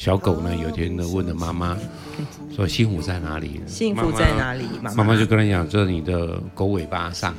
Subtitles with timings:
[0.00, 1.76] 小狗呢，有一天呢问了妈妈，
[2.56, 3.60] 说幸福在哪里？
[3.66, 4.64] 幸福在哪里？
[4.80, 7.34] 妈妈，妈妈就跟他讲，在你的狗尾巴上。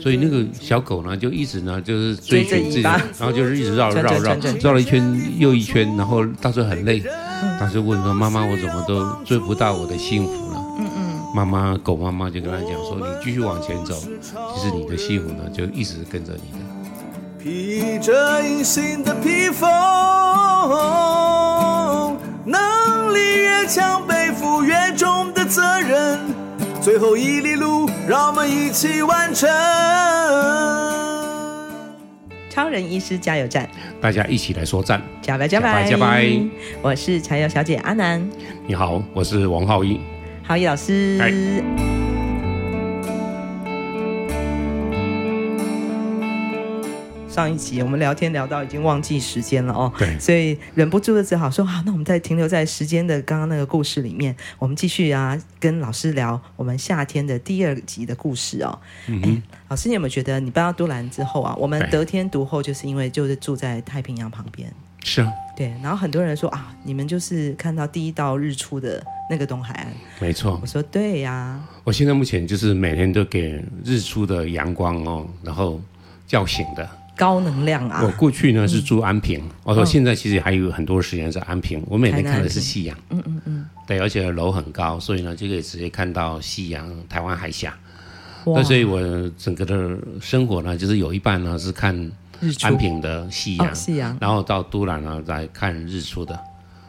[0.00, 7.02] 所以那个小狗呢，就一直呢就是追寻自己，然后就是一直绕绕绕绕了一圈又一圈，然后到时候很累，
[7.58, 10.64] 当时问说妈妈，我怎么都追不到我的幸福呢？
[10.78, 13.96] 嗯嗯，妈妈狗妈妈就跟他讲说，你继续往前走，
[14.54, 16.58] 其实你的幸福呢就一直跟着你的。
[17.42, 21.55] 披着隐形的披风，能
[23.66, 26.20] 强，背负越重的责任。
[26.80, 29.48] 最后一里路，让我们一起完成。
[32.48, 33.68] 超人医师加油站，
[34.00, 36.32] 大家一起来说赞，加白加白加白。
[36.80, 38.26] 我是柴油小姐阿南，
[38.66, 40.00] 你好，我是王浩一，
[40.42, 41.18] 浩一老师。
[47.36, 58.78] 上一集我们聊天聊到已经忘记时间了哦，对，所以忍不住的只好说好，那我们再停留在时间的刚刚那个故事里面，我们继续啊跟老师聊我们夏天的第二集的故事哦。
[59.08, 64.72] 嗯哼，老师你有没有觉得你搬到都兰之后啊，我们得天独厚，就是因为就是住在太平洋旁边，
[65.04, 69.88] 是啊，对，然后很多人说啊，你们就是看到第一道日出的那个东海岸，
[70.20, 75.78] 没错，我说对呀、啊，我现在目前就是每天都给日出的阳光哦，然后
[76.26, 76.88] 叫醒的。
[77.16, 78.02] 高能量啊！
[78.04, 81.82] 我过去呢是住安平，我说现在其实还有很多时间在安平。
[81.86, 87.74] 我每天看的是夕阳，嗯嗯嗯，对，而且楼很高，所以呢就可以直接看到夕阳，台湾海峡。
[88.44, 89.00] 那所以我
[89.38, 92.12] 整个的生活呢，就是有一半呢是看
[92.62, 96.38] 安平的夕阳，夕阳，然后到都兰呢来看日出的。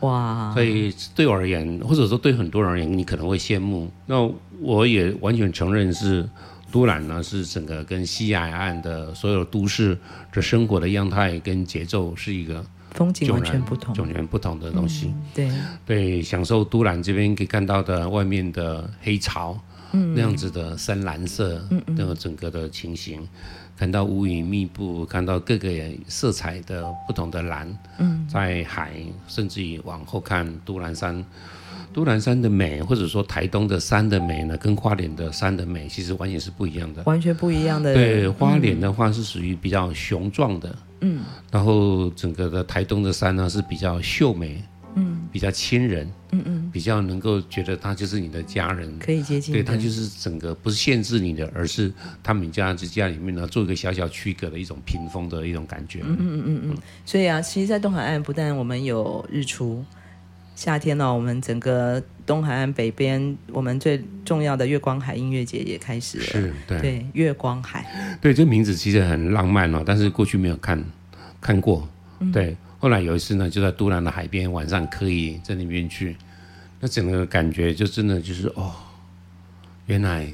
[0.01, 0.51] 哇！
[0.53, 3.89] 所以对我而言，或者说对很多人而言，你可能会羡慕。
[4.05, 6.27] 那我也完全承认是。
[6.71, 9.97] 都兰呢是整个跟西海岸的所有都市
[10.31, 15.07] 的生活的样态跟节奏是一个风景完全不同、完全不同的东西。
[15.07, 15.51] 嗯、对
[15.85, 19.59] 对，享受都兰这边可以看到的外面的黑潮，
[19.91, 23.27] 嗯，那样子的深蓝色，嗯那个整个的情形，嗯、
[23.77, 25.69] 看到乌云密布，看到各个
[26.07, 28.93] 色彩的不同的蓝，嗯，在海，
[29.27, 31.23] 甚至于往后看都兰山。
[31.97, 37.91] 都兰山的美，或者说台东的山的美呢，跟花莲的山的美其实完全是不一样的，完全不一样的。
[37.91, 44.63] 对，花莲的话是属于比较雄壮的，嗯，然后整个的台东的山呢是比较秀美，
[44.93, 51.91] 嗯，比较亲人，嗯嗯，比较能够觉得他就是你的家人，可以接近，对，他就是整个不是限制你的，而是
[52.21, 56.77] 他们家之家里面呢做一个小小区隔的一种屏风的一种感觉，嗯嗯嗯嗯嗯。
[57.03, 59.83] 所以啊，其实，在东海岸不但我们有日出。
[60.57, 66.23] 夏天呢、哦，我们整个东海岸北边，我们最重要的月光海音乐节也开始了。
[66.23, 67.85] 是，对，对，月光海。
[68.19, 70.83] 对，这名字其实很浪漫哦，但是过去没有看
[71.39, 71.87] 看过。
[72.21, 76.15] 嗯、对，后来有一次呢，就在都兰的海边，晚上可以在那边去，
[76.79, 78.73] 那整个感觉就真的就是哦，
[79.85, 80.27] 原来。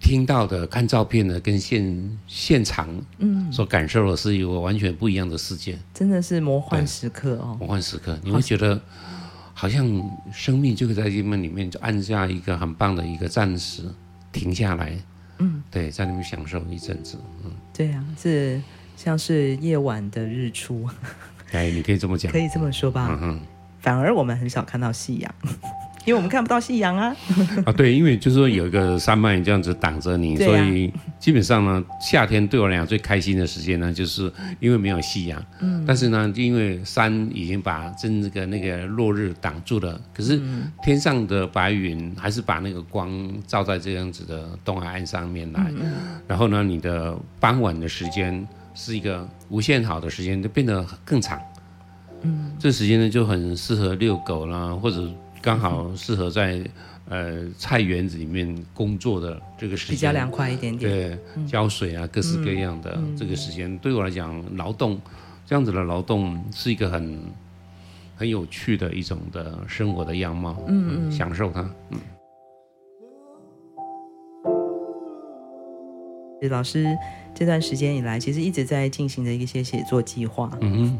[0.00, 2.88] 听到的、看照片的，跟现现场
[3.18, 3.38] 嗯。
[3.50, 7.56] 所感受的是一个完全不一样的世界，真的是魔幻时刻哦！
[7.58, 8.78] 魔幻时刻，你会觉得
[9.54, 9.86] 好像
[10.30, 13.82] 生命就会在这边里面就按下一个很棒的一个暂时
[14.30, 14.94] 停下来，
[15.38, 18.60] 嗯，对，在那边享受一阵子，嗯，对啊，是
[18.96, 20.86] 像是夜晚的日出，
[21.52, 23.40] 哎，你可以这么讲，可以这么说吧，嗯哼，
[23.80, 25.34] 反而我们很少看到夕阳。
[26.08, 27.14] 因为我们看不到夕阳啊！
[27.66, 35.44] 啊，对，因为就是说有一个山脉这样子挡着你，所以基本上呢，夏天对我来讲最开心的时间呢，就是因为没有夕阳。
[35.60, 35.84] 嗯。
[35.86, 40.40] 但是呢，因为山已经把真这个那个落日挡住了，可是
[40.82, 45.70] 天上的白云还是把那个光照在这样子的东海岸上面来。
[45.78, 45.92] 嗯。
[46.26, 51.38] 然后呢，你的傍晚的时间是一个无限好的时间，就变得更长。
[52.22, 52.50] 嗯。
[52.58, 55.06] 这时间呢就很适合遛狗啦，或者。
[55.40, 56.62] 刚好适合在
[57.08, 60.90] 呃菜园子里面工作的这个时间，比较凉快一点点。
[60.90, 65.00] 对，浇水啊，各式各样的这个时间，对我来讲，劳动
[65.46, 67.18] 这样子的劳动是一个很
[68.16, 70.62] 很有趣的一种的生活的样貌。
[70.66, 71.62] 嗯嗯，享受它。
[71.90, 71.98] 嗯。
[76.50, 76.86] 老师
[77.34, 80.50] 这段时间以来，其实一直在进行着一些写作计划。
[80.60, 80.98] 嗯哼，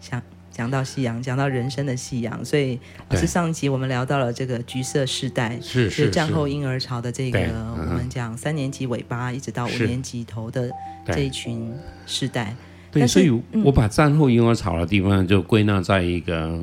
[0.00, 0.22] 想。
[0.52, 2.78] 讲到夕阳，讲到人生的夕阳，所以
[3.08, 7.38] 老师上一集我们聊到了这个橘色世代，是是战后婴儿潮的这个，
[7.78, 10.70] 我们讲三年级尾巴一直到五年级头的
[11.06, 11.72] 这一群
[12.06, 12.54] 世代。
[12.90, 13.30] 对，所以
[13.64, 16.60] 我把战后婴儿潮的地方就归纳在一个，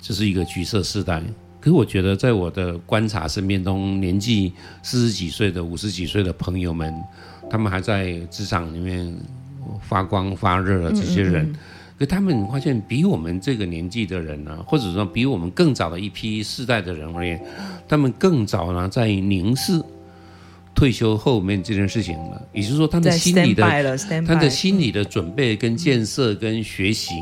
[0.00, 1.22] 这、就是一个橘色世代。
[1.60, 6.94] 可是我觉得，在我的观察身边中，年纪四十几岁的、五十几岁的朋友们，
[7.50, 9.14] 他们还在职场里面
[9.82, 11.44] 发光发热的这些人。
[11.44, 11.58] 嗯嗯嗯
[11.98, 17.42] 可他们发现比我们这个年纪的人呢、啊，或者说比我们更早的一批世代的人而言，
[17.88, 19.82] 他们更早呢在凝视
[20.74, 23.64] 退休后面这件事情了，也就是说，他的心理的
[24.24, 27.14] 他的心理的准备跟建设跟学习。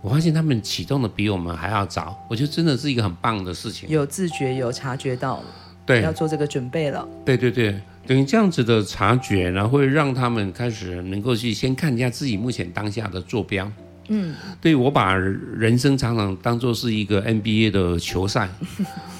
[0.00, 3.88] 我发现他们启动的比我们还要早，我觉得真的是一个很棒的事情。
[3.88, 5.42] 有自觉，有察觉到，
[5.84, 7.06] 对，要做这个准备了。
[7.22, 13.70] 对对对，等于这样子的察觉，然后会让他们开始能够去先看一下自己目前当下的坐标。
[14.12, 18.48] 嗯，对，我把人生常常当做是一个 NBA 的球赛，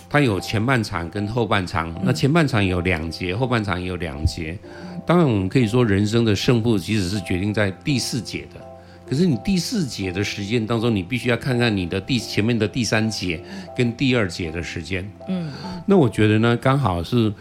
[0.08, 4.58] 它有前半场跟后半场，那前半场有两节，后半场有两节。
[5.06, 8.60] 当然，我们可以说人生的胜负其实是决定在第四节的。
[9.08, 13.42] 可是你第四节的时间当中，你必须要看看你的第前面的第三节
[13.76, 15.08] 跟第二节的时间。
[15.28, 15.50] 嗯，
[15.86, 17.32] 那我觉得呢，刚好是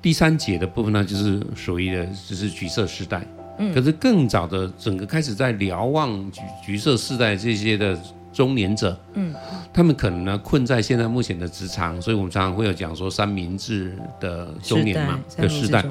[0.00, 3.26] 第三节的部分呢，就是属于的就是橘色时代。
[3.58, 7.98] 嗯，可是更早的整个开始在瞭望橘橘色世代这些的
[8.32, 9.34] 中年者，嗯，
[9.72, 15.84] 他们可能呢困在现在目前的职场，所以我们常常会有讲说三明治的中年嘛的时代。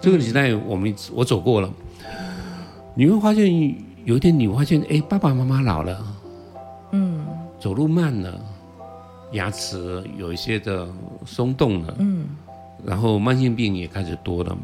[0.00, 1.70] 这个时代我们我走过了，
[2.94, 3.74] 你会发现。
[4.04, 6.06] 有一天你会发现，哎，爸爸妈妈老了，
[6.92, 7.26] 嗯，
[7.60, 8.40] 走路慢了，
[9.32, 10.88] 牙齿有一些的
[11.26, 12.24] 松动了，嗯，
[12.82, 14.56] 然后慢性病也开始多了。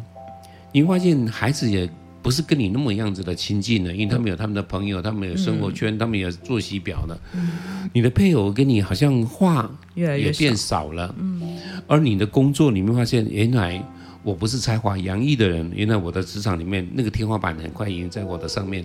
[0.73, 1.87] 你会发现孩子也
[2.25, 7.21] 不是跟你那么样子的亲近了，因为他们有他们的朋友，他们有生活圈，嗯、他们有作息表了。
[7.35, 7.51] 嗯，
[7.93, 11.43] 你的配偶跟你好像话也变少了，嗯，
[11.87, 13.81] 而你的工作，你会发现原来
[14.23, 18.85] 我不是才华洋溢的人，原来我的职场里面那个天花板很快已经在我的上面。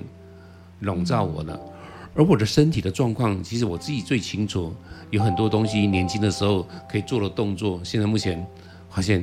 [0.82, 1.60] 笼罩我了，
[2.16, 4.74] 而我的身体的状况，其实我自己最清楚。
[5.10, 8.48] 有很多东西，年轻的时候可以做的动作，现在目前
[8.90, 9.22] 发现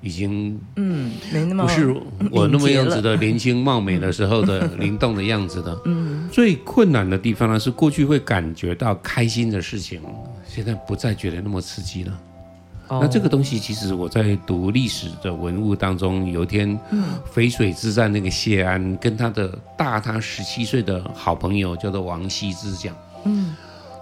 [0.00, 1.94] 已经嗯，没那么不是
[2.30, 5.76] 我那么样子的年轻貌美的时候的 灵动的样子的。
[5.86, 10.00] 嗯，最困难的地方呢，是过去会感觉到开心的事情，
[10.46, 12.18] 现在不再觉得那么刺激了。
[12.90, 16.80] 那这个东西，其实我在读历史的文物当中，有一天，
[17.34, 19.46] 淝水之战那个谢安跟他的
[19.76, 23.54] 大他十七岁的好朋友叫做王羲之讲，嗯，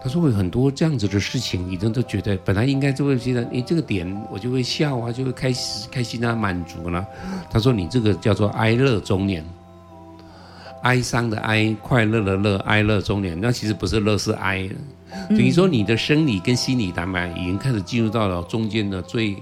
[0.07, 7.05] 他说有很多这样子的事情，已经都觉得本来应该就会觉得，诶，这个点我就会笑啊，就会开心开心啊，满足了。
[7.51, 9.45] 他说你这个叫做哀乐中年，
[10.85, 14.71] 哀伤的哀，快乐的乐，哀乐中年，那其实不是乐，是哀。
[15.31, 19.37] 等于说，你的生理跟心理蛋白已经开始进入到了中间的最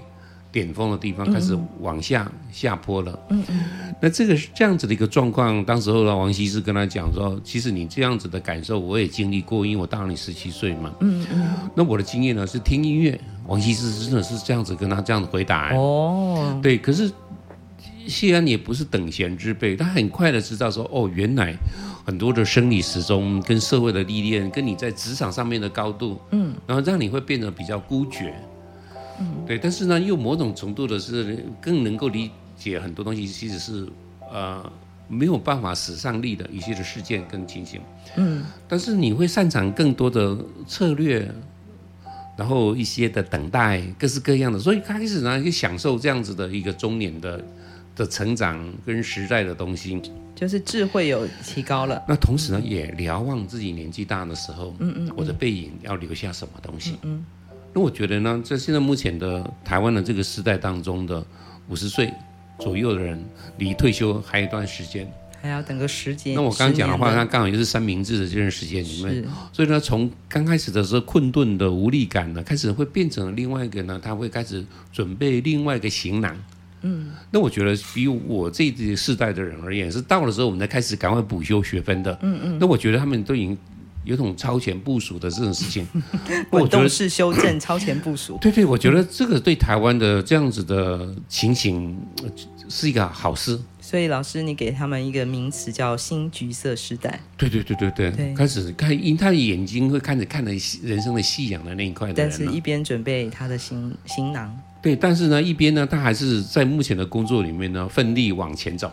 [0.55, 3.19] 巅峰的地方，开始往下下坡了。
[3.27, 3.59] 嗯嗯。
[3.99, 11.53] 那这个这样子的一个状况，当时候呢，王羲之跟他讲说：“其实你这样子的感受，我也经历过，因为我大你十七岁嘛。”嗯嗯。
[11.75, 15.75] 那我的经验呢是听音乐，王羲之真的是这样子跟他这样子回答。
[15.75, 16.57] 哦。
[16.63, 17.11] 对，可是
[18.07, 21.53] 谢安也不是等闲之辈，他很快的知道说：“哦，原来。”
[22.05, 28.31] 很多的生理时钟跟社会的历练，跟你在职场上面的高度，嗯，然后让你会变得比较孤绝，
[29.19, 29.57] 嗯，对。
[29.57, 33.87] 但是呢，又某种程度的是更能够理解很多东西，其实是
[34.31, 34.71] 呃
[35.07, 37.79] 没有办法使上力的一些的事件跟情形，
[38.17, 38.43] 嗯。
[38.67, 41.29] 但是你会擅长更多的策略，
[42.37, 47.43] 然后一些的等待，各式各样的，所以开始呢就享受这样子的一个中年的
[47.95, 50.01] 的成长跟时代的东西。
[50.35, 56.97] 就是智慧有提高了，那同时呢，也瞭望自己年纪大的时候，嗯嗯，我的背影要留下什么东西？
[57.03, 57.25] 嗯，
[57.75, 61.21] 那我觉得呢，在现在目前的台湾的这个时代当中的
[61.67, 62.09] 五十岁
[62.57, 63.21] 左右的人，
[63.57, 65.05] 离退休还有一段时间，
[65.41, 66.35] 还要等个时间。
[66.35, 76.33] 那我刚刚讲的话，它刚好就是三明治的这段时间里面，所以呢，从刚开始的时候困顿的无力感呢，开始会变成另外一个呢，他会开始准备另外一个行囊。
[76.81, 82.17] 嗯，那我觉得比我这一世代的人而言，是到了时候我们才开始赶快补修学分的。
[82.21, 83.57] 嗯嗯，那我觉得他们都已经
[84.05, 85.85] 有种超前部署的这种事情，
[86.49, 88.37] 滚动式修正、 超前部署。
[88.39, 91.97] 对对，我觉得这个对台湾的这样子的情形
[92.69, 93.59] 是一个好事。
[93.81, 97.19] 所以老师，你给他们一个名词叫“新橘色时代”。
[97.37, 104.55] 对对对对对，对开始看，因他的眼睛会看着看着人生的夕阳的那一块的，但是一边准备他的行行囊。
[104.81, 108.91] 对，但是呢，一边呢，他还是在目前的工作里面呢，奋力往前走。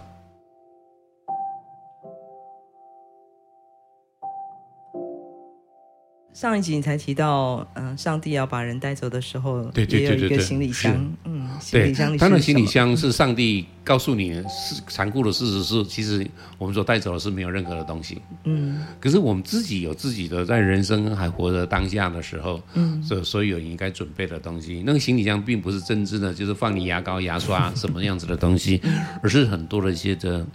[6.32, 28.80] 上一集你才提到，嗯、呃，上帝要把人带走的时候，对对对对对，也有一个行李箱，嗯，行李箱里，他的行李箱是上帝告诉你，是残酷的事实是，其实我们所带走的是没有任何的东西，嗯，可是我们自己有自己的在人生还活着当下的时候，嗯，所所有应该准备的东西，那个行李箱并不是真正的就是放你牙膏、牙刷什么样子的东西，
[29.22, 30.46] 而是很多的一些的。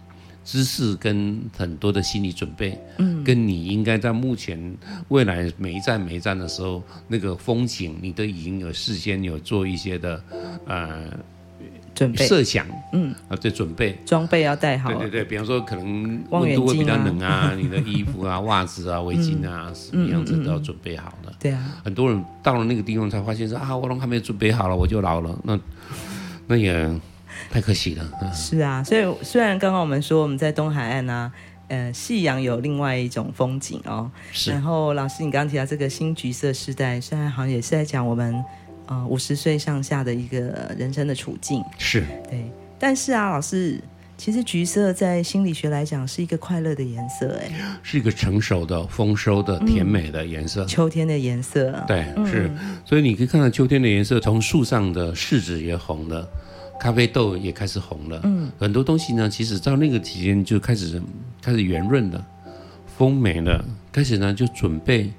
[0.47, 4.57] 知识跟很多的心理准备，嗯，跟你应该在目前
[5.09, 10.23] 未来每一站每一站的时候，那个风景你都已经有事先有做一些的，
[10.65, 11.03] 呃，
[11.93, 12.25] 准备。
[12.25, 13.99] 设想，嗯，啊，对，准备。
[14.05, 21.33] 装备要带好，对对对，比方说可能温度会比较冷啊， 你的衣服啊、袜子啊、围巾啊，什么样子都要准备好了。
[21.41, 25.59] 对啊，很多人到了那个地方才发现说啊，我都还没准备好了，我就老了，那
[26.47, 26.89] 那也。
[27.49, 28.09] 太可惜了。
[28.21, 31.31] 嗯、是啊，所以虽然刚刚我们说我们在东海岸啊，
[31.67, 34.09] 呃，夕阳有另外一种风景哦。
[34.31, 34.51] 是。
[34.51, 38.43] 然后老师，你刚刚提到这个新橘色时代，虽然好像也是在讲我们
[38.85, 40.39] 呃五十岁上下的一个
[40.77, 41.63] 人生的处境。
[41.77, 42.05] 是。
[42.29, 42.49] 对。
[42.79, 43.81] 但是啊，老师，
[44.17, 47.51] 其实橘色在心理学来讲是一个快乐的颜色，哎，
[47.81, 50.63] 是一个成熟的、丰收的、甜美的颜色。
[50.63, 51.83] 嗯、秋天的颜色。
[51.87, 52.49] 对，是。
[52.59, 56.27] 嗯、所以你可以看到秋天的颜色，从树上的柿子也红了。
[56.79, 61.01] 咖啡豆也开始红了，嗯，很多东西呢，其实到那个期间就开始
[61.41, 62.25] 开始圆润了，
[62.97, 65.11] 丰美了，开始呢就准备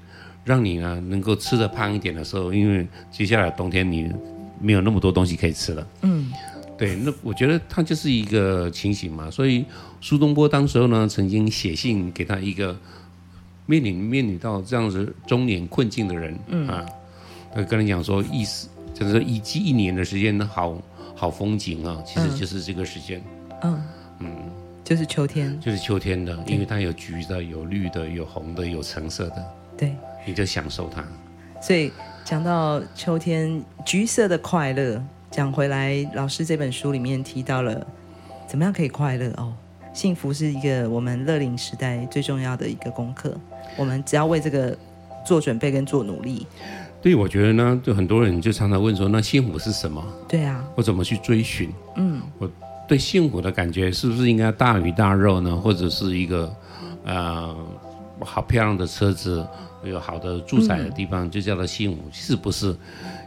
[0.45, 4.11] 让你呢能够吃得胖一点的时候，因为接下来冬天你
[4.61, 6.33] 没有那么多东西可以吃了，嗯，
[6.79, 9.65] 对，那我觉得它就是一个情形嘛，所以
[10.01, 12.79] 苏东坡当时候呢曾经写信给他一个
[13.67, 16.69] 面临面临到这样子中年困境的人，嗯。
[16.69, 16.87] 啊，
[17.55, 20.81] 他跟你讲说意思就是说一季一年的时间好。
[21.19, 23.21] 好风景啊，其实就是这个时间，
[23.63, 23.83] 嗯。
[24.21, 24.31] 嗯，
[24.83, 29.95] 就是秋天，就是秋天的，因为它有橘的，有绿的，有红的，有橙色的，对，
[30.27, 31.05] 你就享受它。
[31.61, 31.93] 所以
[32.25, 37.87] 讲到秋天橘色的快乐，讲回来，老师这本书里面提到了
[38.49, 39.53] 怎么样可以快乐哦，
[39.93, 43.33] 幸福是一个我们乐龄时代最重要的一个功课，
[43.77, 44.77] 我们只要为这个
[45.25, 46.45] 做准备跟做努力。
[47.01, 50.05] 对，我觉得呢，就很多人就常常问说，那幸福是什么？
[50.29, 51.73] 对啊，我怎么去追寻？
[51.97, 52.51] 嗯，我
[52.89, 55.55] 对幸福的感觉是不是应该大鱼大肉呢？
[55.57, 56.53] 或者是一个，
[57.05, 57.57] 呃，
[58.21, 59.47] 好漂亮的车子，
[59.85, 61.99] 有好的住宅的地方，就叫做幸福？
[62.11, 62.75] 是不是？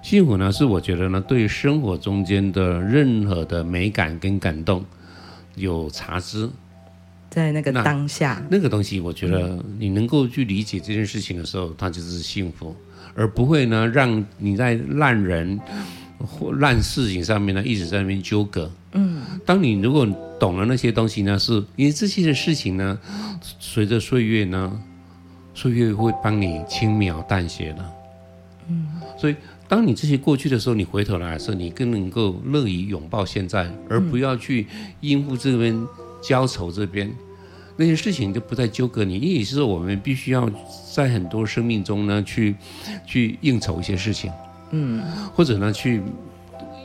[0.04, 4.84] 幸福呢，是我觉得呢，对生活中间的任何的美感跟感动
[5.56, 6.50] 有察知，
[7.30, 12.76] 在那个当下那，那个东西，我觉得你能够去理解这件事情的时候，它就是幸福。
[13.16, 15.60] 而不会呢，让你在烂人
[16.18, 18.72] 或烂事情上面呢，一直在那边纠葛。
[18.94, 20.08] 嗯，当你如果
[20.40, 23.00] 懂了那些东西呢，是因为这些的事情呢，
[23.60, 24.80] 随着岁月呢，
[25.54, 27.86] 岁月会帮你轻描淡写的。
[28.70, 28.88] 嗯，
[29.18, 29.36] 所以
[29.68, 34.68] 当你这些过去的时候，你回头来的时候，你更能够乐于拥抱现在，而不要去
[35.00, 35.88] 应付这边
[36.22, 37.12] 焦愁这边。
[37.78, 40.50] 那些事情就不再纠葛你，因为是我们必须要
[40.94, 42.56] 在很多生命中呢，去
[43.06, 44.32] 去应酬一些事情，
[44.72, 45.02] 嗯，
[45.34, 46.04] 或者呢去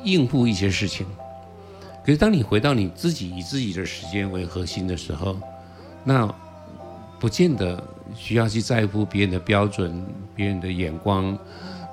[0.05, 1.07] 应付一些事情。
[2.05, 5.37] 可是当你回到你自己以自己的时间为核心的时候，
[6.05, 6.33] 那
[7.19, 7.83] 不见得
[8.15, 10.01] 需要去在乎别人的标准、
[10.35, 11.37] 别人的眼光、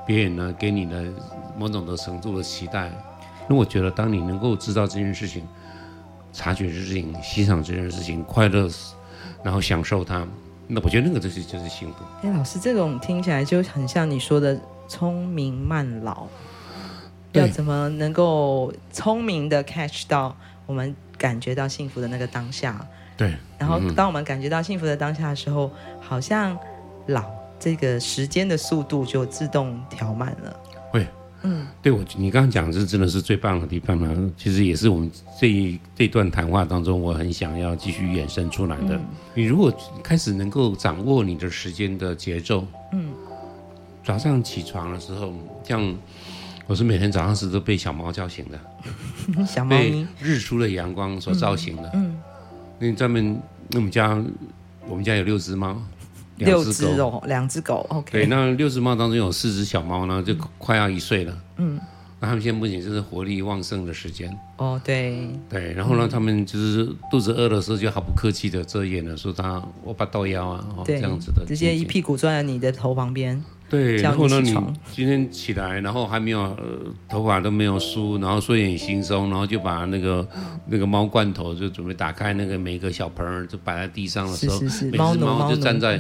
[0.05, 1.03] 别人呢给你的
[1.57, 2.91] 某种的程度的期待。
[3.49, 5.43] 那我觉得，当你能够知道这件事情。
[6.33, 8.67] 察觉这件事情，欣赏这件事情，快乐，
[9.43, 10.27] 然后享受它，
[10.67, 12.03] 那我觉得那个就是就是幸福。
[12.23, 16.27] 哎，老师，这种听起来就很像你说的聪明慢老，
[17.33, 20.35] 要怎么能够聪明的 catch 到
[20.65, 22.85] 我们感觉到幸福的那个当下？
[23.15, 23.35] 对。
[23.59, 26.57] 然后当我们感觉到幸福的当下的时候，嗯、好像
[27.07, 27.23] 老
[27.59, 30.59] 这个时间的速度就自动调慢了。
[30.91, 31.07] 会。
[31.43, 34.31] 嗯，对我，你刚刚讲的这真的是最棒的地方呢。
[34.37, 38.95] 其实也是我们这一这段谈话当中，我很想要继续衍生出来的。
[38.95, 39.71] 嗯、你如果
[40.01, 43.11] 开始能够掌握你的时间的节奏，嗯，
[44.03, 45.33] 早上起床的时候，
[45.65, 45.95] 像
[46.65, 51.91] 我是每天早上是都被小猫叫醒的， 小猫，被日出的阳光所照醒的。
[51.93, 52.17] 嗯，
[52.79, 53.37] 那专门
[53.69, 54.23] 那我们家
[54.87, 55.75] 我们家有六只猫。
[56.37, 58.11] 六只哦，两只狗，OK。
[58.11, 61.37] 对，那六只猫当中有四只小猫呢，就快要一岁了。
[61.57, 61.79] 嗯，
[62.19, 64.35] 那他们现在目前就是活力旺盛的时间。
[64.57, 65.29] 哦，对。
[65.49, 73.43] 对，然后呢，他们就是肚子饿的时候就毫不客气的遮掩了，说他我把到腰啊，这样子的，直接一屁股坐在你的头旁边。
[73.73, 74.55] 对，然后呢，你
[74.91, 80.27] 今天起来，然后还没有呃头发都没有梳，然后睡眼惺忪，然后就把那个
[80.67, 85.99] 那个猫罐头就准备打开，那个每个小盆儿就摆在地上的时候，是是是，每只猫就站在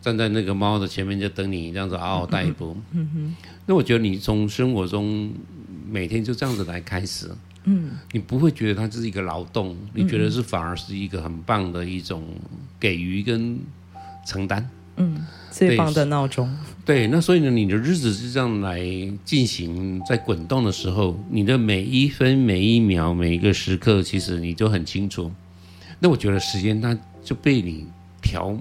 [0.00, 2.74] 站在那个猫的前面就等你这样子嗷嗷待哺。
[2.92, 3.36] 嗯哼，
[3.66, 5.30] 那我觉得你从生活中
[5.86, 7.30] 每天就这样子来开始，
[7.64, 12.24] 嗯，你不会觉得它是一个劳动，你觉得是反而是一个很棒的一种
[12.80, 13.58] 给予跟
[14.26, 14.66] 承担。
[14.96, 16.54] 嗯，最棒的闹钟。
[16.84, 18.80] 对，那所以呢，你的日子是这样来
[19.24, 25.30] 进行，在滚动的时候，你的每一分、每一秒、每一个时刻，其实你都很清楚。
[26.00, 27.86] 那我觉得时间它就被你
[28.20, 28.56] 调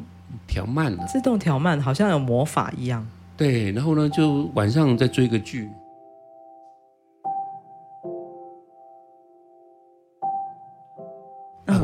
[0.45, 3.07] 调慢了，自动调慢，好像有魔法一样。
[3.36, 5.67] 对，然后呢，就晚上再追个剧。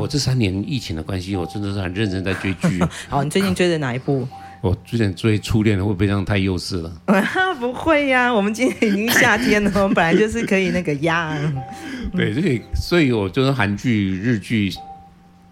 [0.06, 2.80] 我这三年疫情的关系，我真的是很认真在追剧。
[3.08, 4.26] 好， 你最近追的哪一部？
[4.62, 6.92] 我最近追《初恋》，会不会这样太幼稚了？
[7.58, 11.36] 不会呀、啊，我们今天已经夏天了，我们本来就是可以那个压。
[12.16, 14.72] 对，所以所以我就是韩剧、日剧，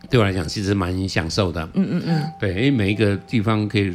[0.08, 1.68] 对我来讲其实蛮享受的。
[1.74, 2.22] 嗯嗯嗯。
[2.38, 3.92] 对，因为每一个地方可以，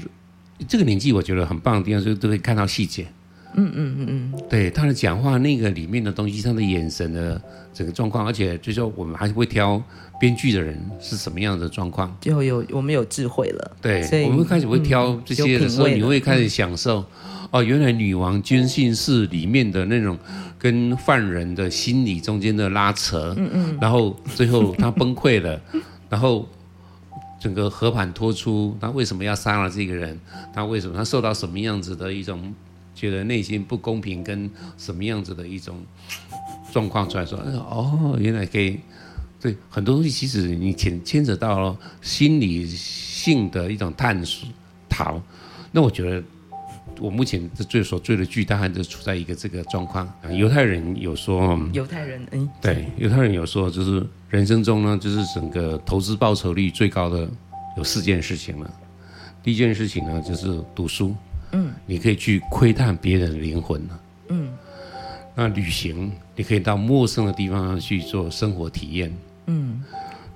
[0.68, 3.08] 这个年纪我觉得很棒的地方，就是都可以看到细节。
[3.56, 4.42] 嗯嗯嗯嗯。
[4.50, 7.42] 对，他的讲话那个里面的东西，他的眼神的
[7.74, 9.82] 整个状况，而且就说我们还会挑。
[10.20, 12.14] 编剧的人是什么样的状况？
[12.20, 17.06] 就有我们有智慧了，对，所以我们开始会挑这些的时候，嗯、你会开始享受。
[17.52, 20.20] 哦，原来女王军训室里面的那种
[20.58, 25.58] 跟犯人的心理中间的拉扯，嗯嗯，然后最后他崩溃了，
[26.10, 26.46] 然后
[27.40, 30.20] 整个和盘托出，他为什么要杀了这个人？
[30.54, 32.54] 他为什么他受到什么样子的一种
[33.00, 35.78] 觉得内心不公平，跟什么样子的一种
[36.74, 37.40] 状况出来说？
[37.40, 38.78] 哦，原来可以。
[39.42, 44.50] 对，很多东西其实你牵牵扯到了心理性的一种探索，
[44.90, 45.22] 逃。
[45.72, 46.22] 那我觉得
[47.00, 50.12] 我目前最所追的剧，大概就处在一个这个状况。
[50.32, 57.26] 犹太人有说，犹太人，嗯，对，犹太人有说，就是人生中呢，就是整个投资报酬率最高的
[57.78, 58.70] 有四件事情了。
[59.42, 61.16] 第一件事情呢，就是读书，
[61.52, 64.50] 嗯，你可以去窥探别人的灵魂了，嗯，
[65.36, 69.12] 那旅行，你可以到陌生的地方去做生活体验。
[69.48, 69.84] 嗯，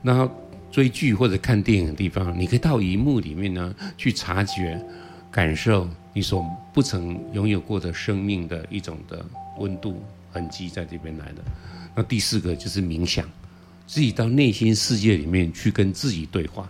[0.02, 0.30] 那
[0.72, 4.84] 追剧或者看电影的地方，你可以到荧幕里面呢去察觉、
[5.30, 6.44] 感受你所
[6.74, 9.24] 不曾拥有过的生命的一种的
[9.60, 10.02] 温度
[10.32, 11.44] 痕迹，在这边来的。
[11.94, 13.24] 那第四个就是冥想，
[13.86, 16.68] 自己到内心世界里面去跟自己对话。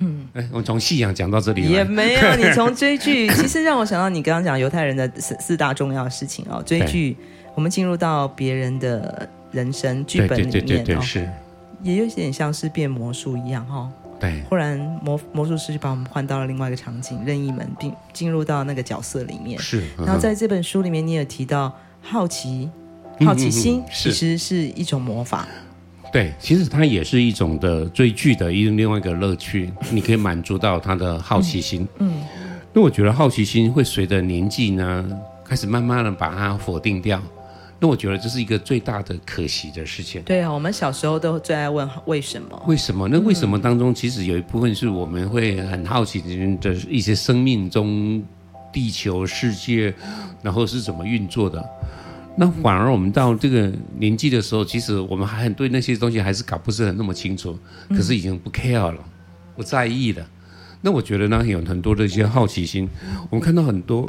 [0.00, 2.36] 嗯，哎，我从信仰讲到这里也没有。
[2.36, 6.62] 你从追剧， 其实让我想到你刚刚讲犹太人的四四大重要的事情哦。
[6.64, 7.16] 追剧，
[7.54, 11.28] 我们进入到别人的人生剧本里面，对对对对对，是。
[11.82, 13.90] 也有点像是变魔术一样，哈。
[14.18, 14.42] 对。
[14.48, 19.58] 忽然魔魔术师就把我们换到了另外一个场景，任意门，并进入到那个角色里面。
[19.58, 19.82] 是。
[19.98, 22.70] 然后在这本书里面，你也提到好奇、
[23.24, 25.46] 好奇心，其实是一种魔法。
[26.12, 31.86] 对，其实它也是一种的追剧的一另外一个乐趣， 你可以满足到他的好奇心。
[31.98, 32.22] 嗯。
[32.72, 35.04] 那我觉得好奇心会随着年纪呢，
[35.44, 37.20] 开始慢慢的把它否定掉。
[37.80, 40.22] 那我觉得这是一个最大的可惜的事情。
[40.22, 42.62] 对啊，我们小时候都最爱问为什么？
[42.66, 43.08] 为什么？
[43.08, 48.22] 那为什么当中其实有一部分是我们会很好奇的一些生命中，
[48.72, 49.92] 地球世界，
[50.42, 51.64] 然后是怎么运作的。
[52.40, 57.58] 那反而我们到这个年纪的时候，其实我们还很对那些东西还是搞不是很那么清楚，
[57.90, 58.98] 可是已经不 care 了，
[59.54, 60.26] 不在意了。
[60.80, 62.88] 那我觉得呢，有很多的一些好奇心，
[63.28, 64.08] 我们看到很多。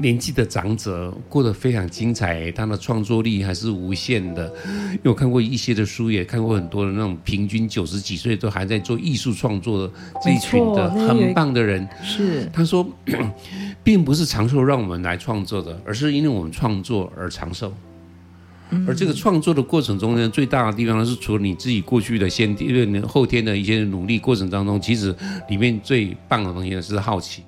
[0.00, 4.52] 年纪的长者过得非常精彩，他的创作力还是无限的。
[4.92, 11.86] 因为我看过一些的书，也看过很多的那种平均九十几岁都还在做艺术创作的这一群的很棒的人。
[12.02, 12.86] 是他说，
[13.84, 17.72] 并不是长寿让我们来创作的，而是因为我们创作而长寿。
[18.86, 25.12] 而这个创作的过程中呢，最大的地方呢，是除了你自己过去的先天、后天的一些努力过程当中，其实
[25.48, 27.42] 里面最棒的东西呢是好奇。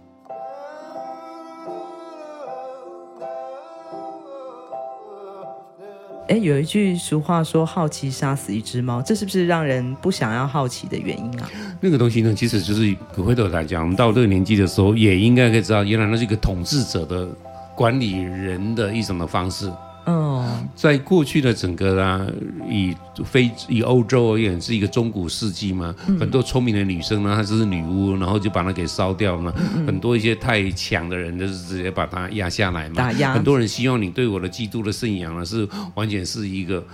[6.29, 11.51] 哎，有一句俗话说“好奇杀死一只猫”，这是不是让人不想要好奇的原因啊？
[11.81, 17.29] 那个东西呢，其实就是回头来讲，我们到这个年纪的时候，也应该可以知道，原来那是一个统治者的
[17.75, 19.71] 管理人的一种的方式。
[20.05, 22.27] 嗯，在过去的整个啊，
[22.69, 29.55] 以非以欧洲而言，是一个中古世纪嘛，嗯、很多聪明的女生呢，她就是女巫，然后就把她给烧掉了。
[29.77, 32.97] 嗯、很多一些太强的人，就是直接把她压下来嘛。
[32.97, 33.33] 打压。
[33.33, 36.85] 很多人希望你对我的基督的信仰呢，是完全是一个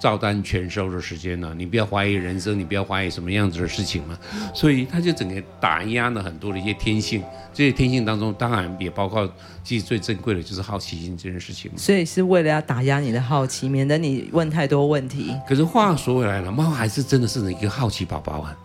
[0.00, 1.54] 照单全收的时间呢。
[1.56, 4.18] 你不要怀疑人生，你不要怀疑什么样子的事情嘛。
[4.52, 7.22] 所以他就整个打压了很多的一些天性。
[7.54, 9.30] 这些天性当中，当然也包括，
[9.62, 11.70] 其实最珍贵的就是好奇心这件事情。
[11.76, 15.34] 所以是为了要打压你的好奇，免得你问太多问题。
[15.46, 18.56] 可是话说回来了，猫还是真的是一个好奇宝宝啊！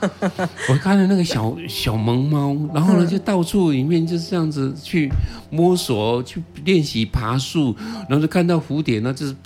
[0.68, 5.10] 我看到那个小小萌猫，然后呢就到处里面就是这样子去
[5.50, 7.76] 摸索，去练习爬树，
[8.08, 9.36] 然后就看到蝴蝶，那就是。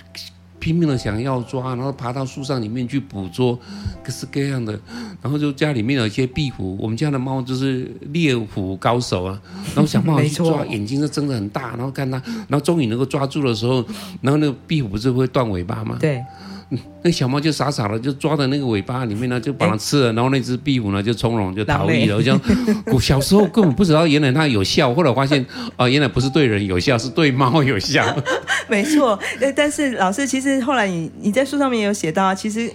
[0.59, 3.59] 拼命的想要抓，然后爬到树上里面去捕捉，
[4.05, 4.79] 各式各样的。
[5.23, 9.40] 然后就家里面有一些壁虎，我们家的猫就是猎虎高手啊。
[9.75, 13.85] 然后想办法去抓，眼睛是睁得很大，然后看它，然后终于能够抓住的时候，
[14.21, 15.97] 然后那个壁虎不是会断尾巴吗？
[16.01, 16.25] 对。
[17.02, 22.16] 那小猫就傻傻的就抓在那个尾巴里面呢，就把它吃了，然后那只壁虎呢就从容就逃逸了。
[22.16, 22.38] 我讲
[22.87, 25.44] 我 小时候根本不知道原来它有效，后来发现
[25.76, 28.04] 啊，原来不是对人有效，是对猫有效。
[28.68, 29.18] 没错，
[29.57, 32.70] 但是老师其实后来你你在书上面也有写到啊，其实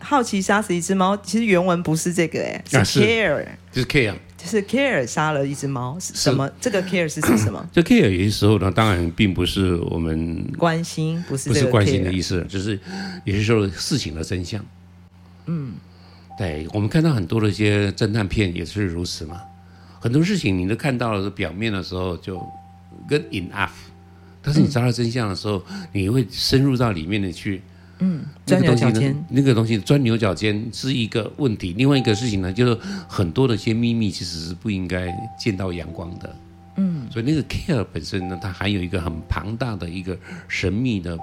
[0.00, 4.14] 好奇杀死一只猫，其实原文不是这个哎，是 care，就是 care。
[4.38, 6.48] 就是 care 杀了一只猫，是什么？
[6.60, 7.66] 这个 care 是指什么？
[7.74, 12.78] 这 care 有些时候呢，当然并不是我们关心，不是不是关心的意思，就是
[13.24, 14.64] 有些时候事情的真相。
[15.46, 15.72] 嗯，
[16.38, 19.40] 对，我们看到很多的一些侦探片也是如此嘛。
[19.98, 22.38] 很多事情你都看到了表面的时候就
[23.08, 23.70] good enough，
[24.40, 27.60] 但是你查到真相的时候，嗯、你会深入到里面的去。
[28.00, 31.74] 嗯，钻牛角尖，那个东西钻牛角尖是一个问题。
[31.76, 36.36] 另外一个事情呢，就是很多的一些秘密其实是不应该见到阳光的。
[36.76, 41.18] 嗯，所以那个 care 本身呢，它还有一个很庞大的一个神秘的，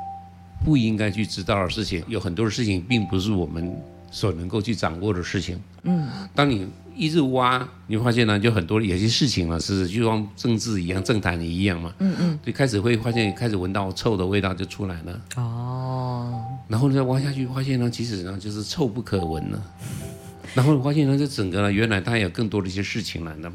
[0.63, 2.03] 不应该去知道的事情。
[2.07, 3.73] 有很多的事情并不是我们
[4.11, 5.59] 所能够去掌握的事情。
[5.83, 6.67] 嗯，当你。
[6.97, 11.93] 一直挖，你会发现呢，就很多有些事情啊，是就像政治一样，政坛一样嘛。
[11.99, 12.39] 嗯嗯。
[12.41, 15.21] 就开始会发现，开始闻到臭的味道就出来了。
[15.35, 16.41] 哦。
[16.67, 19.61] 然后再挖下去，发现呢，其实呢，就是臭不可闻了。
[20.53, 23.51] 然后发现呢，这整个呢，原来它有更多的一些事情来呢。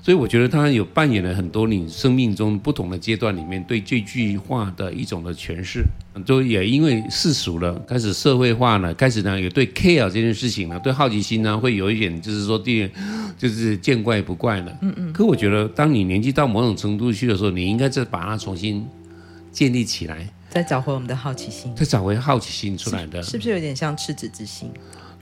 [0.00, 5.84] 所以我觉得他有扮演了很多你生命中不同的阶段里面对这句话的一种的诠释，
[6.24, 12.90] 都也因为世俗了，开始社会化了，开始呢也对 care 这件事情呢，对好奇心呢会有一点就是说对
[13.36, 14.78] 就是见怪不怪了。
[14.80, 15.12] 嗯嗯。
[15.12, 18.86] 可我觉得当你年纪到某种程度去的时候，你应该再把它重新
[19.52, 24.70] 建立起来，再找回我们的好奇心，再找回好奇心出来的，是，是不是有点像赤子之心？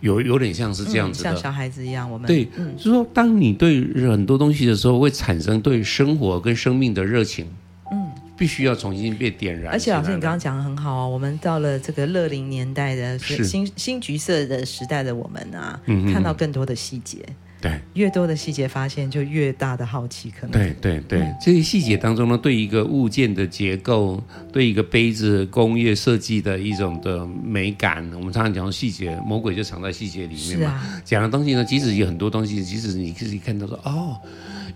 [0.01, 2.11] 有有点像是这样子的，嗯，像小孩子一样。
[2.11, 7.47] 我们对，嗯，就是说，当你对很多东西的时候，会产生对生活跟生命的热情，
[7.91, 9.73] 嗯，必须要重新被点燃。
[9.73, 17.25] 而且，老师，你刚刚讲的很好哦，我们到了这个乐龄年代的新新橘色的时代的我们啊，嗯，看到更多的细节。
[17.61, 20.53] 对，越多的细节发现，就越大的好奇可能。
[20.53, 30.67] 对对对，这些细节当中呢，对一个物件的结构，对一个杯子工业设计的一种的美感，我们常常讲细节，魔鬼就藏在细节里面嘛。
[30.73, 34.17] 啊、讲的东西呢，即使有很多东西，即使你自己看到说，哦，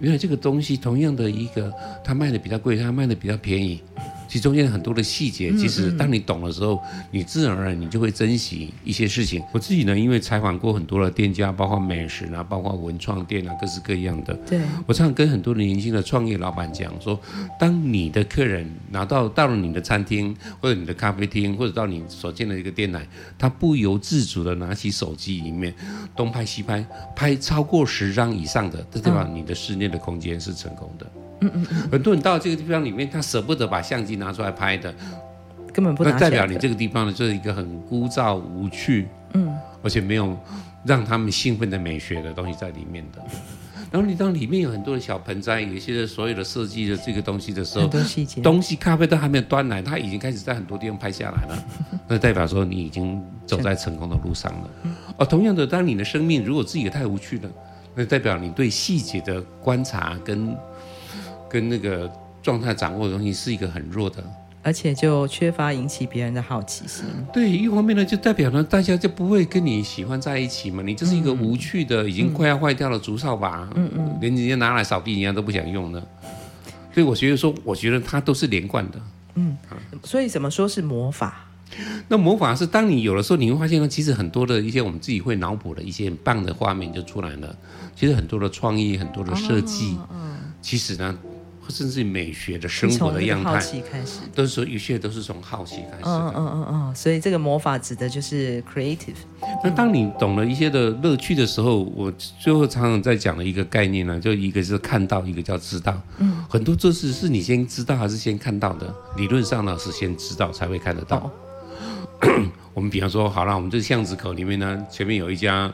[0.01, 3.81] 原来这个东西同样的一个，它卖的比较贵，它卖的比较便宜。
[4.31, 9.43] 其实中间很多的细节，其实当你懂的时候，你自然而然你就会珍惜一些事情。
[9.51, 14.33] 我自己呢，因为采访过很多的店家，包括美食啊，包括文创店啊，各式各样的。
[14.47, 17.21] 对，我常常跟很多的年轻的创业老板讲说，
[17.59, 23.05] 当你的客人拿到到了你的餐厅或者你的咖啡厅，或者到你所见的一个店来，
[23.37, 25.75] 他不由自主的拿起手机里面
[26.15, 31.11] 东拍西拍，拍超过十张以上的，这代表你的室内的空间是成功的。
[31.41, 34.95] 嗯嗯嗯，很多人到这个地方里面，他舍不得把相机拿出来拍的，
[35.73, 40.39] 根本不代表你这个地方呢，就是一个很枯燥无趣，嗯，而且没有
[40.85, 43.23] 让他们兴奋的美学的东西在里面的。
[43.91, 51.65] 然后你当里面有很多的小盆栽，有一些所有的设计的这个东西的时候，很多细节，东西咖啡都还没有端来，他已经开始在很多地方拍下来了，
[52.07, 54.71] 那代表说你已经走在成功的路上了。
[55.17, 57.51] 哦，同样的，当你的生命如果自己也太无趣了，
[57.97, 60.57] 那代表你对细节的观察跟。
[61.51, 62.11] 跟那个
[62.41, 64.23] 状态掌握的东西是一个很弱的，
[64.63, 67.05] 而且就缺乏引起别人的好奇心。
[67.33, 70.83] 对，一方面呢，就代表呢，大家就不会跟你喜欢在一起嘛。
[70.83, 76.01] 你这是一个无趣的、嗯、已经快要坏掉的竹扫把，嗯嗯，连人家拿来扫地，人家都不想用的。
[76.93, 79.01] 所以我觉得说，我觉得它都是连贯的。
[79.35, 79.57] 嗯，
[80.05, 81.47] 所以怎么说是魔法？
[82.09, 87.57] 那魔法是当你有的时候，你会发现呢，其实很多的一些我们自己会脑补的一些很棒的画面就出来了。
[87.95, 91.17] 其实很多的创意，很多的设计，嗯、哦，其实呢。
[91.71, 96.05] 甚至美学的生活的样态，好奇开始，都是说一切都是从好奇开始。
[96.05, 99.15] 嗯嗯嗯嗯，所以这个魔法指的就是 creative。
[99.63, 106.01] 那当你懂了一些的乐趣的时候，我最后常常在讲的一个概念呢，就一个是看到，一个叫知道。
[106.19, 108.93] 嗯，很多这事是你先知道还是先看到的？
[109.17, 111.31] 理论上呢是先知道才会看得到。
[112.23, 115.73] 哦、 我们比方说，好了，我们这巷子口里面呢，前面有一家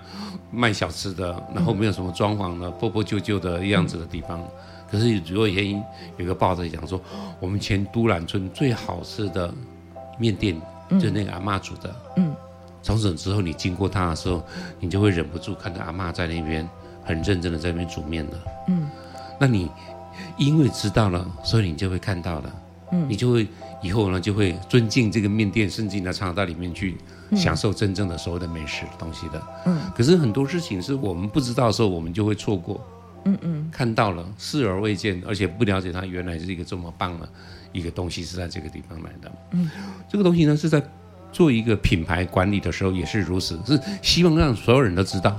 [0.51, 4.39] 卖小吃的，然后没有什么装潢的，破破旧旧的样子的地方。
[4.41, 4.49] 嗯
[4.90, 5.83] 可是，如果原因
[6.16, 7.01] 有一个报纸讲说，
[7.40, 9.53] 我们前都兰村最好吃的
[10.18, 11.94] 面店，嗯、就是那个阿嬷煮的。
[12.16, 12.35] 嗯，
[12.83, 14.42] 从此之后，你经过它的时候，
[14.79, 16.68] 你就会忍不住看到阿嬷在那边
[17.05, 18.38] 很认真的在那边煮面的。
[18.68, 18.88] 嗯，
[19.40, 19.68] 那你
[20.37, 22.53] 因为知道了，所以你就会看到了。
[22.92, 23.49] 嗯，你就会
[23.83, 26.96] 以后呢，就会尊敬这个面店，甚至呢，常常到里面去
[27.35, 29.42] 享受真正的所有的美食的东西的。
[29.64, 32.81] 嗯，可是很多事情是我们不知道的时候，我们就会错过。
[33.27, 37.29] 嗯嗯，看到了，视而未见，而且不了解它原来是一个这么棒的
[37.73, 39.31] 一个东西，是在这个地方来的。
[39.51, 39.69] 嗯，
[40.09, 40.83] 这个东西呢是在
[41.33, 45.37] 做一个品牌管理的时候也是如此，是希望让所有人都知道。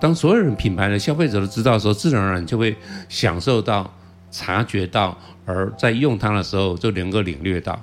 [0.00, 2.76] 当所有人品牌的消费者都知道的时候，自然而然就会
[3.08, 3.90] 享受到、
[4.30, 7.80] 察觉到，而在用它的时候就能够领略到。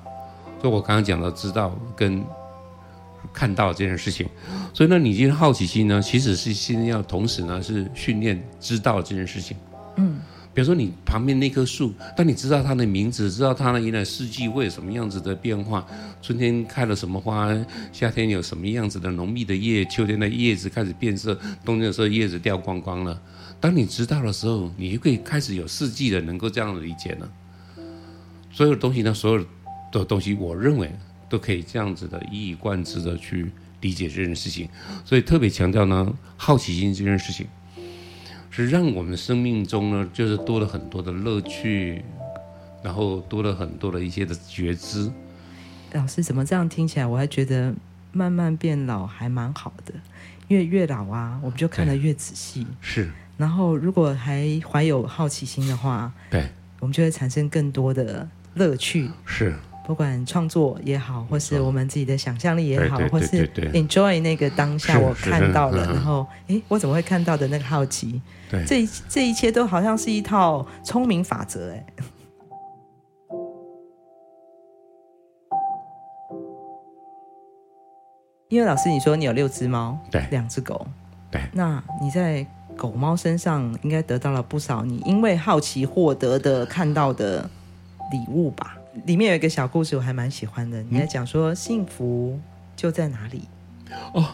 [0.62, 2.24] 就我刚刚讲的，知道跟
[3.32, 4.28] 看到这件事情。
[4.72, 9.56] 所以呢，你今天好奇心呢，其实是先要同时呢是训练知道这件事情。
[9.96, 10.20] 嗯。
[10.54, 15.86] 比如说，你旁边那棵树，当你知道它的名字，知道它的原来四季会有什么样子的变化，
[16.20, 17.48] 春天开了什么花，
[17.90, 23.18] 夏天有什么样子的浓密的叶，秋天的叶子开始变色，冬天的时候叶子掉光光了。
[23.60, 27.32] 当你知道的时候，你就可以开始有四季的能够这样理解了。
[28.50, 29.46] 所有的东西呢，所有
[29.90, 30.94] 的东西，我认为
[31.32, 34.68] 都可以这样子的一以贯之的去理解这件事情。
[35.02, 37.46] 所以特别强调呢，好奇心这件事情。
[38.50, 42.04] 是让我们生命中呢，就是多了很多的乐趣，
[42.82, 45.10] 然后多了很多的一些的觉知。
[45.92, 47.74] 老师怎么这样听起来，我还觉得
[48.12, 49.94] 慢慢变老还蛮好的，
[50.48, 52.66] 因为越老啊，我们就看得越仔细。
[52.82, 53.10] 是。
[53.38, 56.46] 然后如果还怀有好奇心的话，对，
[56.80, 59.08] 我们就会产生更多的乐趣。
[59.24, 59.54] 是。
[59.84, 68.22] 不管创作也好，或是我们自己的想象力也好，或是 enjoy 那个当下我看到了，然后诶，我怎么会看到的那个好奇？
[68.50, 71.84] 对，这这一切都好像是一套聪明法则，哎。
[78.48, 80.86] 因为老师你说你有六只猫，对，两只狗，
[81.30, 87.48] 对，那你在狗猫身上应该得到了不少你因为好奇获得的看到的
[88.12, 88.76] 礼物吧？
[89.06, 90.82] 里面有一个小故事，我还蛮喜欢的。
[90.88, 92.38] 你在讲说幸福
[92.76, 93.42] 就在哪里？
[94.14, 94.26] 哦，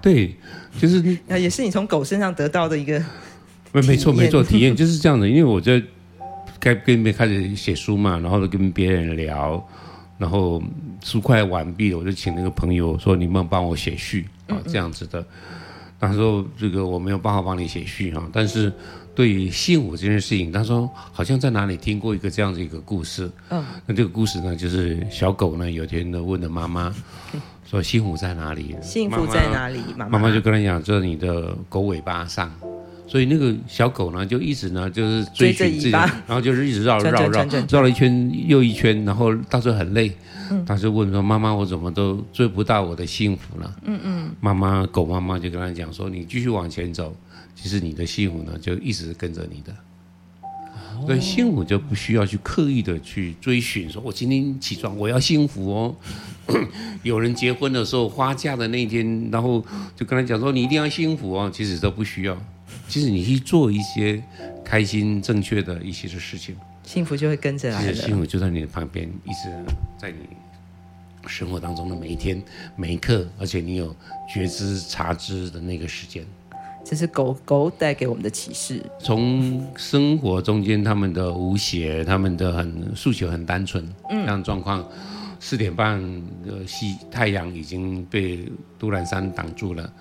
[0.00, 0.36] 对，
[0.78, 3.02] 就是那也是你从狗身上得到的一个。
[3.72, 5.28] 没没错没错，体验就是这样的。
[5.28, 5.82] 因为我在
[6.58, 9.62] 该跟别人开始写书嘛，然后就跟别人聊，
[10.16, 10.62] 然后
[11.02, 15.26] 书快完毕了，我就请那个朋友说：“你能不能帮我写序啊？”这样子的。
[15.98, 18.72] 他说：“这个我没有办法帮你写序哈，但是。”
[19.16, 23.30] 对于幸福这件事情，他说好像在哪里听过一个这样子一个故事。
[23.48, 26.94] 嗯，那这个故事呢，就是小狗呢，有一天呢问了妈妈，
[27.64, 28.76] 说幸福在哪里？
[28.82, 29.80] 幸福在哪里？
[29.96, 32.52] 妈妈，妈妈就跟他讲，在你的狗尾巴上。
[33.06, 40.12] 所以那个小狗呢，就一直呢就是追寻自己，然后就是一直绕绕绕绕，了一圈又一圈，然后到时候很累，
[40.66, 47.14] 他就问说：“妈妈，我怎么都追不到我的幸福了？”嗯嗯，妈妈狗妈妈就跟他讲说：“你继续往前走。”
[47.54, 49.74] 其实你的幸福呢，就一直跟着你的，
[51.06, 53.88] 所以幸福就不需要去刻意的去追寻。
[53.88, 55.96] 说我今天起床我要幸福哦。
[57.02, 59.64] 有人结婚的时候花嫁的那一天，然后
[59.96, 61.50] 就跟他讲说你一定要幸福哦。
[61.52, 62.36] 其实都不需要，
[62.88, 64.22] 其实你去做一些
[64.64, 67.94] 开心正确的一些的事情，幸福就会跟着来了。
[67.94, 69.50] 幸福就在你的旁边，一直
[69.98, 70.18] 在你
[71.26, 72.42] 生活当中的每一天
[72.76, 73.94] 每一刻，而且你有
[74.32, 76.24] 觉知察知的那个时间。
[76.84, 78.80] 这是狗狗带给我们的启示。
[79.00, 84.88] 从生活中间，他们的无邪，他们的很诉求很单纯，嗯，这样状况，
[85.40, 86.00] 四点半，
[86.46, 88.46] 呃，西太阳已经被
[88.78, 89.92] 都兰山挡住了，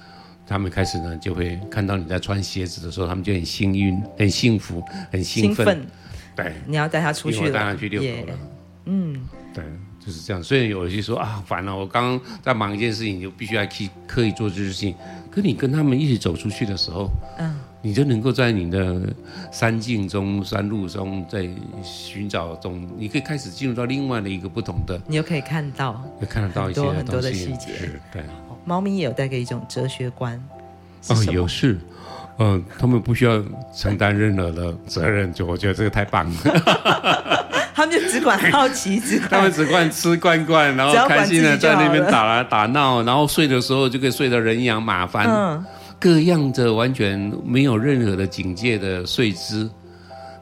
[0.48, 5.66] 他们开始呢就会看到你在穿鞋子的时候，他们就很幸运、很幸福、很兴奋。
[5.66, 5.88] 兴奋
[6.36, 8.40] 对，你要带他出去了，带他去遛狗了。
[8.86, 9.64] 嗯，对，
[10.06, 10.44] 就是这样。
[10.44, 14.94] 虽然有些说啊，烦了，我刚刚在忙一件事情，就必须要去刻意做这件事情。
[15.32, 19.02] 可你跟他们一起走出去的时候，嗯，你就能够在你的
[19.52, 21.50] 山径中、山路中，在
[21.82, 28.24] 寻找中，你可以开始进入到另外的一个不同的，你又可以看到，又看得到一些很多的细节，是，对。
[28.66, 30.42] 猫咪也有带给一种哲学观，
[31.10, 31.78] 哦，有是，
[32.40, 33.42] 嗯、呃，他们不需要
[33.74, 37.46] 承担任何的责任，就我觉得这个太棒了。
[37.76, 45.66] 他们就只管好奇，只管 他们只管吃罐罐，然后开心的在那边打来打闹，然后睡的时候就可以睡得人仰马翻，嗯、
[46.00, 49.70] 各样的完全没有任何的警戒的睡姿。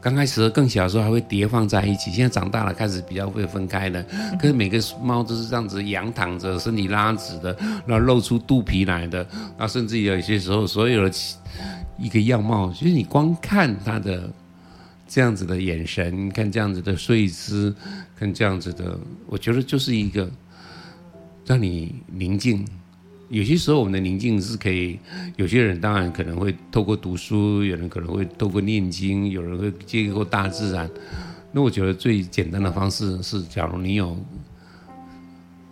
[0.04, 4.04] 刚开始更小的时候还会叠放在一起，现在长大了开始比较会分开了。
[4.38, 7.56] 可是每个猫都是这样子仰躺着，身体拉直的，
[7.88, 9.26] 然后露出肚皮来的，
[9.58, 11.16] 那甚至有些时候所有的
[11.98, 14.30] 一个样貌，就是你光看它的。
[15.06, 17.76] 这样子的眼神，看这样子的睡姿，
[18.18, 20.28] 看这样子的，我觉得就是一个
[21.46, 22.66] 让你宁静。
[23.34, 25.00] 有些时候，我们的宁静是可以，
[25.38, 30.88] 有些人当然可能会透过读书，有人可能会透过念经，有人会经过大自然。
[31.52, 34.16] 那我觉得最简单的方式是，假如你有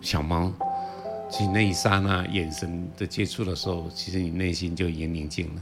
[0.01, 0.51] 小猫，
[1.29, 5.61] 其实那一刹那眼神的接触的时候，其实你内心就已经宁静了。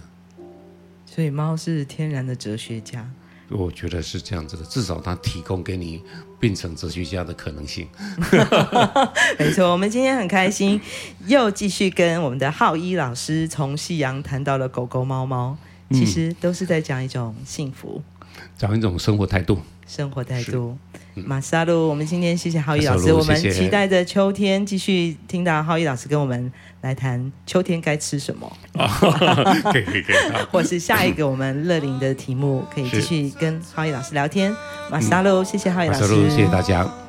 [1.05, 3.11] 所以，猫是天然的哲学家。
[3.49, 6.03] 我觉得是这样子的，至少它提供给你
[6.39, 7.87] 变成哲学家的可能性。
[9.39, 10.79] 没错，我们今天很开心，
[11.27, 15.57] 又继续跟我们的浩一老师从夕阳谈到了狗狗、猫猫，
[15.91, 18.01] 其实都是在讲一种幸福，
[18.57, 19.59] 讲一种生活态度。
[19.87, 20.77] 生活态度，
[21.25, 26.51] 马萨路，我们今天谢谢浩宇老师，我们期待着秋天继续听到浩宇老师跟我们
[26.81, 28.51] 来谈秋天该吃什么。
[29.71, 30.15] 可以可以可以，
[30.51, 34.55] 或是下一个我们乐龄的题目，可以继续跟浩宇老师聊天。
[34.89, 37.08] 马萨路，谢谢浩宇老师，谢谢大家。